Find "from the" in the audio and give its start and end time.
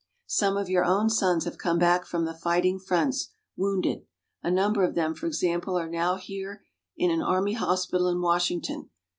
2.07-2.33